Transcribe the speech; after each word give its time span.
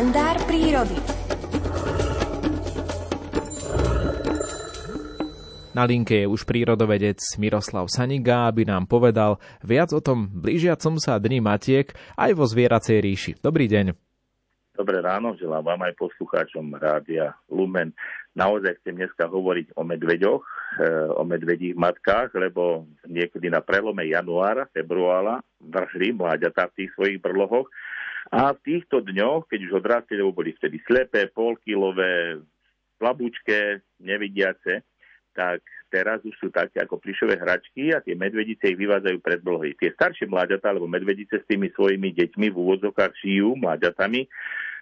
kalendár 0.00 0.40
prírody. 0.48 0.96
Na 5.76 5.84
linke 5.84 6.24
je 6.24 6.26
už 6.26 6.48
prírodovedec 6.48 7.20
Miroslav 7.36 7.84
Saniga, 7.92 8.48
aby 8.48 8.64
nám 8.64 8.88
povedal 8.88 9.36
viac 9.60 9.92
o 9.92 10.00
tom 10.00 10.24
blížiacom 10.32 10.96
sa 10.96 11.20
dni 11.20 11.44
Matiek 11.44 11.92
aj 12.16 12.32
vo 12.32 12.48
zvieracej 12.48 12.96
ríši. 12.96 13.32
Dobrý 13.44 13.68
deň. 13.68 13.92
Dobré 14.72 15.04
ráno, 15.04 15.36
želám 15.36 15.68
vám 15.68 15.92
aj 15.92 16.00
poslucháčom 16.00 16.80
Rádia 16.80 17.36
Lumen. 17.52 17.92
Naozaj 18.32 18.80
chcem 18.80 19.04
dneska 19.04 19.28
hovoriť 19.28 19.76
o 19.76 19.84
medveďoch, 19.84 20.44
eh, 20.80 21.12
o 21.12 21.28
medvedích 21.28 21.76
matkách, 21.76 22.32
lebo 22.40 22.88
niekedy 23.04 23.52
na 23.52 23.60
prelome 23.60 24.08
januára, 24.08 24.64
februára 24.72 25.44
vrhli 25.60 26.16
mláďatá 26.16 26.72
v 26.72 26.76
tých 26.80 26.90
svojich 26.96 27.20
brlohoch 27.20 27.68
a 28.30 28.54
v 28.54 28.62
týchto 28.62 29.02
dňoch, 29.02 29.50
keď 29.50 29.60
už 29.66 29.72
odrastli, 29.82 30.14
lebo 30.14 30.30
boli 30.30 30.54
vtedy 30.54 30.78
slepé, 30.86 31.26
polkilové, 31.34 32.38
slabúčké, 33.02 33.82
nevidiace, 33.98 34.86
tak 35.34 35.62
teraz 35.90 36.22
už 36.22 36.34
sú 36.38 36.48
také 36.54 36.78
ako 36.78 37.02
plišové 37.02 37.38
hračky 37.38 37.90
a 37.90 37.98
tie 37.98 38.14
medvedice 38.14 38.70
ich 38.70 38.78
vyvádzajú 38.78 39.18
pred 39.18 39.40
blohy. 39.42 39.74
Tie 39.74 39.90
staršie 39.94 40.30
mláďatá, 40.30 40.70
alebo 40.70 40.86
medvedice 40.86 41.42
s 41.42 41.48
tými 41.50 41.74
svojimi 41.74 42.14
deťmi 42.14 42.46
v 42.54 42.56
úvodzokách 42.56 43.18
žijú 43.18 43.58
mláďatami 43.58 44.30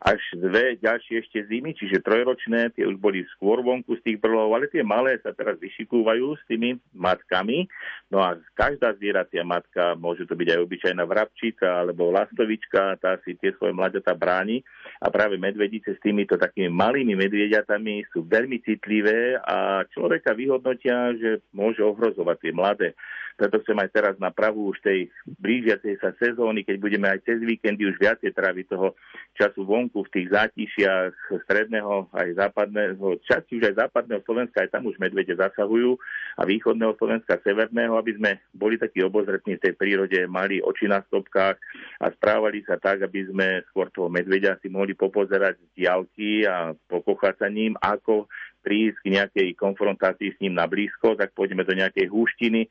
až 0.00 0.20
dve 0.32 0.80
ďalšie 0.80 1.20
ešte 1.20 1.44
zimy, 1.44 1.76
čiže 1.76 2.00
trojročné, 2.00 2.72
tie 2.72 2.88
už 2.88 2.96
boli 2.96 3.20
skôr 3.36 3.60
vonku 3.60 4.00
z 4.00 4.04
tých 4.04 4.18
brlov, 4.18 4.56
ale 4.56 4.72
tie 4.72 4.80
malé 4.80 5.20
sa 5.20 5.36
teraz 5.36 5.60
vyšikúvajú 5.60 6.40
s 6.40 6.42
tými 6.48 6.80
matkami. 6.96 7.68
No 8.08 8.24
a 8.24 8.40
každá 8.56 8.96
zvieracia 8.96 9.44
matka, 9.44 9.92
môže 10.00 10.24
to 10.24 10.32
byť 10.32 10.56
aj 10.56 10.60
obyčajná 10.64 11.04
vrabčíka 11.04 11.84
alebo 11.84 12.08
lastovička, 12.08 12.96
tá 12.96 13.20
si 13.28 13.36
tie 13.36 13.52
svoje 13.60 13.76
mladata 13.76 14.16
bráni 14.16 14.64
a 15.04 15.12
práve 15.12 15.36
medvedice 15.36 15.92
s 15.92 16.00
týmito 16.00 16.40
takými 16.40 16.72
malými 16.72 17.12
medvediatami 17.12 18.08
sú 18.08 18.24
veľmi 18.24 18.64
citlivé 18.64 19.36
a 19.36 19.84
človeka 19.92 20.32
vyhodnotia, 20.32 21.12
že 21.20 21.44
môže 21.52 21.84
ohrozovať 21.84 22.36
tie 22.40 22.52
mladé. 22.56 22.88
Preto 23.40 23.56
chcem 23.64 23.80
aj 23.80 23.88
teraz 23.88 24.14
na 24.20 24.28
pravú 24.28 24.68
už 24.68 24.84
tej 24.84 25.08
blížiacej 25.40 25.96
sa 25.96 26.12
sezóny, 26.20 26.60
keď 26.60 26.76
budeme 26.76 27.08
aj 27.08 27.24
cez 27.24 27.40
víkendy 27.40 27.88
už 27.88 27.96
viacej 27.96 28.36
tráviť 28.36 28.68
toho 28.68 28.92
času 29.32 29.64
vonku 29.64 30.04
v 30.04 30.12
tých 30.12 30.28
zátišiach 30.28 31.40
stredného 31.48 32.12
aj 32.12 32.36
západného, 32.36 33.16
časti 33.24 33.56
už 33.56 33.72
aj 33.72 33.88
západného 33.88 34.20
Slovenska, 34.28 34.60
aj 34.60 34.76
tam 34.76 34.84
už 34.92 35.00
medvede 35.00 35.32
zasahujú 35.32 35.96
a 36.36 36.44
východného 36.44 36.92
Slovenska, 37.00 37.40
severného, 37.40 37.96
aby 37.96 38.12
sme 38.20 38.30
boli 38.52 38.76
takí 38.76 39.00
obozretní 39.00 39.56
v 39.56 39.64
tej 39.64 39.72
prírode, 39.72 40.20
mali 40.28 40.60
oči 40.60 40.84
na 40.84 41.00
stopkách 41.08 41.56
a 42.04 42.06
správali 42.12 42.60
sa 42.68 42.76
tak, 42.76 43.00
aby 43.08 43.24
sme 43.32 43.64
skôr 43.72 43.88
toho 43.88 44.12
medvedia 44.12 44.60
si 44.60 44.68
mohli 44.68 44.92
popozerať 44.92 45.56
z 45.56 45.66
diálky 45.80 46.44
a 46.44 46.76
pokochať 46.76 47.40
sa 47.40 47.48
ním, 47.48 47.72
ako 47.80 48.28
prísť 48.60 48.98
k 49.02 49.12
nejakej 49.16 49.48
konfrontácii 49.56 50.36
s 50.36 50.40
ním 50.44 50.54
na 50.54 50.68
blízko, 50.68 51.16
tak 51.16 51.32
pôjdeme 51.32 51.64
do 51.64 51.72
nejakej 51.72 52.06
húštiny, 52.12 52.64
e, 52.64 52.68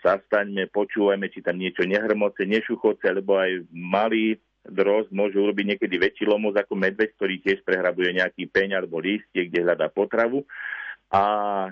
zastaňme, 0.00 0.70
počúvajme, 0.70 1.26
či 1.28 1.42
tam 1.42 1.58
niečo 1.58 1.82
nehrmoce, 1.82 2.46
nešuchoce, 2.46 3.10
lebo 3.10 3.36
aj 3.36 3.66
malý 3.70 4.38
droz 4.62 5.10
môžu 5.10 5.42
urobiť 5.42 5.74
niekedy 5.74 5.98
väčší 5.98 6.24
lomoz 6.30 6.54
ako 6.54 6.78
medveď, 6.78 7.18
ktorý 7.18 7.42
tiež 7.42 7.66
prehrabuje 7.66 8.22
nejaký 8.22 8.46
peň 8.46 8.78
alebo 8.78 9.02
lístie, 9.02 9.50
kde 9.50 9.66
hľadá 9.66 9.90
potravu. 9.90 10.46
A 11.10 11.22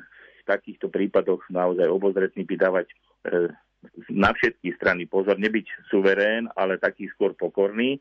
v 0.03 0.43
takýchto 0.45 0.91
prípadoch 0.91 1.47
naozaj 1.49 1.87
obozretný 1.87 2.43
by 2.43 2.55
dávať 2.59 2.87
e, 2.91 2.95
na 4.13 4.37
všetky 4.37 4.77
strany 4.77 5.09
pozor, 5.09 5.41
nebyť 5.41 5.89
suverén, 5.89 6.49
ale 6.53 6.77
taký 6.77 7.09
skôr 7.17 7.33
pokorný. 7.33 7.97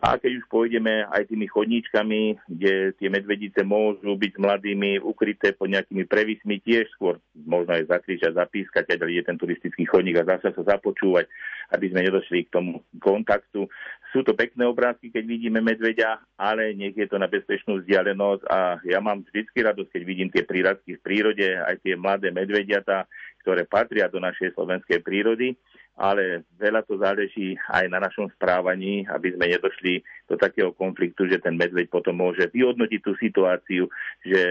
A 0.00 0.16
keď 0.16 0.42
už 0.42 0.44
pôjdeme 0.48 1.04
aj 1.12 1.28
tými 1.28 1.44
chodníčkami, 1.50 2.38
kde 2.48 2.96
tie 2.96 3.08
medvedice 3.12 3.60
môžu 3.66 4.16
byť 4.16 4.32
mladými 4.38 5.02
ukryté 5.02 5.52
pod 5.52 5.68
nejakými 5.68 6.08
prevismi, 6.08 6.62
tiež 6.62 6.88
skôr 6.94 7.20
možno 7.34 7.76
aj 7.76 7.90
zakričať, 7.90 8.32
zapískať, 8.32 8.86
keď 8.86 9.06
je 9.06 9.22
ten 9.26 9.36
turistický 9.36 9.84
chodník 9.84 10.16
a 10.18 10.26
zase 10.26 10.56
sa 10.56 10.78
započúvať, 10.78 11.28
aby 11.76 11.86
sme 11.90 12.06
nedošli 12.06 12.48
k 12.48 12.54
tomu 12.54 12.80
kontaktu. 12.98 13.68
Sú 14.10 14.26
to 14.26 14.34
pekné 14.34 14.66
obrázky, 14.66 15.12
keď 15.12 15.22
vidíme 15.22 15.62
medveďa, 15.62 16.18
ale 16.34 16.74
nech 16.74 16.98
je 16.98 17.06
to 17.06 17.14
na 17.14 17.30
bezpečnú 17.30 17.78
vzdialenosť 17.78 18.42
a 18.50 18.58
ja 18.82 18.98
mám 18.98 19.22
vždycky 19.22 19.62
radosť, 19.62 19.90
keď 19.94 20.02
vidím 20.02 20.28
tie 20.34 20.42
príradky 20.42 20.98
v 20.98 21.04
prírode, 21.04 21.46
aj 21.46 21.78
tie 21.84 21.94
mladé 21.94 22.34
medvediata, 22.34 23.06
ktoré 23.42 23.64
patria 23.64 24.06
do 24.06 24.20
našej 24.20 24.54
slovenskej 24.54 25.00
prírody, 25.00 25.56
ale 26.00 26.48
veľa 26.56 26.80
to 26.88 26.96
záleží 26.96 27.60
aj 27.68 27.84
na 27.92 28.00
našom 28.00 28.32
správaní, 28.32 29.04
aby 29.12 29.36
sme 29.36 29.52
nedošli 29.52 30.00
do 30.32 30.40
takého 30.40 30.72
konfliktu, 30.72 31.28
že 31.28 31.36
ten 31.36 31.60
medveď 31.60 31.92
potom 31.92 32.16
môže 32.16 32.48
vyhodnotiť 32.48 33.00
tú 33.04 33.12
situáciu, 33.20 33.84
že 34.24 34.42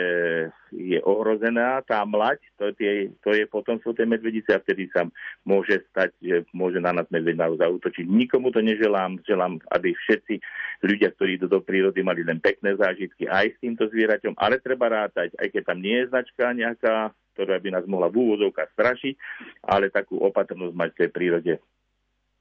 je 0.70 1.00
ohrozená 1.02 1.82
tá 1.90 2.06
mlať, 2.06 2.38
to, 2.54 2.70
je, 2.78 3.10
to 3.26 3.34
je 3.34 3.50
potom 3.50 3.82
sú 3.82 3.98
tie 3.98 4.06
medvedice 4.06 4.54
a 4.54 4.62
vtedy 4.62 4.94
sa 4.94 5.10
môže 5.42 5.82
stať, 5.90 6.14
že 6.22 6.46
môže 6.54 6.78
na 6.78 6.94
nás 6.94 7.10
medveď 7.10 7.42
zautočiť. 7.58 8.06
Nikomu 8.06 8.54
to 8.54 8.62
neželám, 8.62 9.18
želám, 9.26 9.58
aby 9.74 9.98
všetci 9.98 10.38
ľudia, 10.86 11.10
ktorí 11.18 11.42
idú 11.42 11.50
do 11.50 11.66
prírody, 11.66 12.06
mali 12.06 12.22
len 12.22 12.38
pekné 12.38 12.78
zážitky 12.78 13.26
aj 13.26 13.58
s 13.58 13.62
týmto 13.64 13.90
zvieraťom, 13.90 14.38
ale 14.38 14.62
treba 14.62 14.86
rátať, 14.86 15.34
aj 15.42 15.50
keď 15.50 15.62
tam 15.66 15.82
nie 15.82 15.98
je 16.06 16.10
značka 16.14 16.46
nejaká 16.54 17.10
ktorá 17.40 17.64
by 17.64 17.80
nás 17.80 17.86
mohla 17.88 18.12
v 18.12 18.20
úvodovkách 18.20 18.76
strašiť, 18.76 19.16
ale 19.64 19.88
takú 19.88 20.20
opatrnosť 20.20 20.76
mať 20.76 20.90
v 20.92 21.00
tej 21.00 21.10
prírode. 21.16 21.54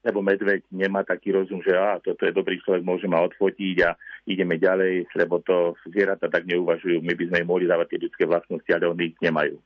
Lebo 0.03 0.23
medveď 0.23 0.63
nemá 0.71 1.03
taký 1.03 1.35
rozum, 1.35 1.59
že 1.63 1.75
á, 1.75 1.99
toto 2.03 2.23
je 2.23 2.35
dobrý 2.35 2.59
človek, 2.63 2.83
môže 2.83 3.07
ma 3.07 3.23
odfotiť 3.23 3.77
a 3.83 3.95
ideme 4.27 4.59
ďalej, 4.59 5.11
lebo 5.15 5.43
to 5.43 5.75
zvieratá 5.87 6.27
tak 6.31 6.47
neuvažujú. 6.47 7.03
My 7.03 7.15
by 7.15 7.23
sme 7.31 7.37
im 7.43 7.47
mohli 7.47 7.65
dávať 7.67 7.95
tie 7.95 8.03
ľudské 8.07 8.23
vlastnosti, 8.27 8.71
ale 8.71 8.91
oni 8.91 9.03
ich 9.15 9.19
nemajú. 9.19 9.59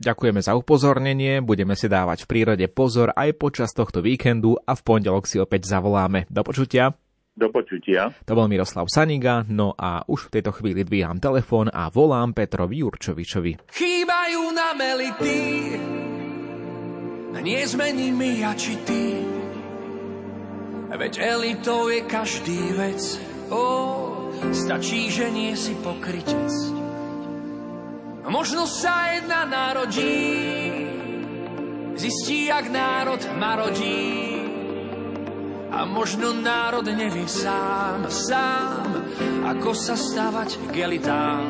Ďakujeme 0.00 0.40
za 0.40 0.56
upozornenie, 0.56 1.44
budeme 1.44 1.76
si 1.76 1.84
dávať 1.84 2.24
v 2.24 2.30
prírode 2.30 2.66
pozor 2.72 3.12
aj 3.14 3.36
počas 3.36 3.70
tohto 3.76 4.00
víkendu 4.00 4.56
a 4.64 4.72
v 4.72 4.82
pondelok 4.82 5.28
si 5.28 5.36
opäť 5.36 5.68
zavoláme. 5.68 6.24
Do 6.32 6.40
počutia. 6.40 6.96
Do 7.38 7.46
počutia. 7.54 8.10
To 8.26 8.34
bol 8.34 8.50
Miroslav 8.50 8.90
Saniga, 8.90 9.46
no 9.46 9.70
a 9.78 10.02
už 10.10 10.28
v 10.28 10.32
tejto 10.38 10.50
chvíli 10.50 10.82
dvíham 10.82 11.22
telefón 11.22 11.70
a 11.70 11.86
volám 11.86 12.34
Petrovi 12.34 12.82
Jurčovičovi. 12.82 13.70
Chýbajú 13.70 14.42
na 14.50 14.74
melity, 14.74 15.38
nezmení 17.38 18.10
mi 18.10 18.42
ja 18.42 18.50
či 18.58 18.74
ty. 18.82 19.04
Veď 20.90 21.22
elitou 21.22 21.86
je 21.86 22.02
každý 22.02 22.74
vec, 22.74 23.02
ó, 23.54 23.64
stačí, 24.50 25.06
že 25.08 25.30
nie 25.30 25.54
si 25.54 25.78
pokrytec. 25.78 26.50
Možno 28.26 28.66
sa 28.66 29.14
jedna 29.14 29.46
narodí, 29.46 30.18
zistí, 31.94 32.50
jak 32.50 32.70
národ 32.70 33.22
marodí 33.38 34.49
a 35.70 35.86
možno 35.86 36.34
národ 36.34 36.82
nevie 36.82 37.30
sám, 37.30 38.10
sám, 38.10 38.90
ako 39.46 39.70
sa 39.70 39.94
stávať 39.94 40.58
gelitám. 40.74 41.46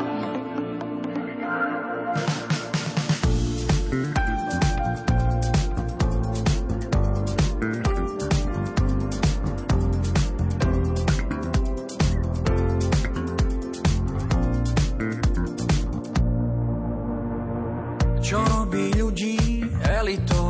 Čo 18.20 18.38
robí 18.46 18.94
ľudí 18.94 19.66
elitou? 19.82 20.49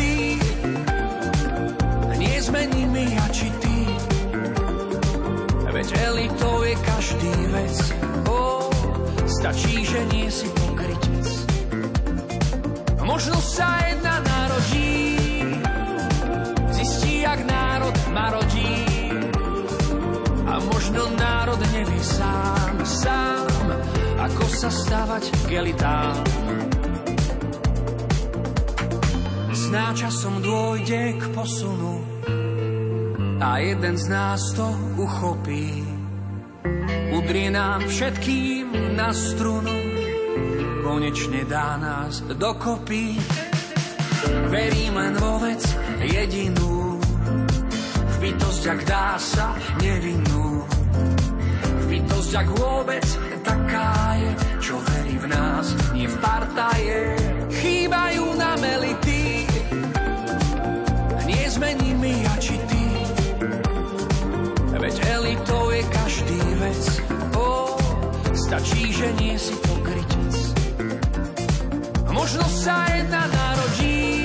elitou 5.97 6.63
je 6.63 6.75
každý 6.75 7.33
vec, 7.51 7.77
oh, 8.29 8.69
stačí, 9.27 9.85
že 9.85 9.99
nie 10.11 10.27
si 10.31 10.47
pokrytec. 10.51 11.27
Možno 13.01 13.37
sa 13.43 13.67
jedna 13.91 14.23
narodí, 14.23 15.15
zistí, 16.71 17.27
jak 17.27 17.43
národ 17.43 17.95
marodí. 18.15 18.87
A 20.47 20.59
možno 20.71 21.11
národ 21.19 21.59
nevie 21.75 22.03
sám, 22.03 22.75
sám, 22.87 23.65
ako 24.19 24.43
sa 24.47 24.69
stavať 24.71 25.23
k. 25.47 26.23
Sná 29.51 29.95
časom 29.95 30.43
dôjde 30.43 31.15
k 31.15 31.23
posunu 31.31 32.03
a 33.41 33.57
jeden 33.57 33.97
z 33.97 34.05
nás 34.07 34.53
to 34.53 34.69
uchopí. 35.01 35.81
Udrie 37.11 37.49
nám 37.49 37.81
všetkým 37.89 38.95
na 38.95 39.09
strunu, 39.09 39.77
konečne 40.85 41.43
dá 41.49 41.75
nás 41.81 42.21
dokopy. 42.21 43.17
Verím 44.53 44.93
len 44.93 45.13
vo 45.17 45.41
vec 45.41 45.65
jedinú, 46.05 47.01
v 48.05 48.15
bytosť, 48.21 48.63
ak 48.77 48.79
dá 48.85 49.17
sa 49.17 49.57
nevinnú. 49.81 50.61
V 51.81 51.85
bytosť, 51.89 52.31
ak 52.45 52.47
vôbec 52.53 53.05
taká 53.41 54.21
je, 54.21 54.31
čo 54.61 54.77
verí 54.77 55.17
v 55.17 55.25
nás, 55.33 55.65
nie 55.97 56.05
v 56.05 56.17
partaje. 56.21 57.17
Chýbajú 57.49 58.25
nie 69.19 69.35
si 69.35 69.55
pokrytec. 69.59 70.35
Možno 72.11 72.45
sa 72.47 72.85
jedna 72.93 73.27
narodí, 73.27 74.23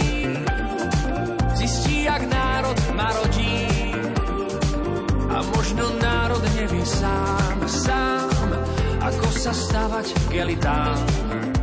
zistí, 1.56 2.05
jak 2.05 2.23
národ 2.29 2.79
marodí. 2.94 3.67
A 5.33 5.43
možno 5.53 5.85
národ 5.99 6.43
nevie 6.55 6.87
sám, 6.87 7.59
sám, 7.67 8.50
ako 9.03 9.27
sa 9.33 9.53
stavať 9.53 10.06
k 10.29 10.44
elitám. 10.44 11.56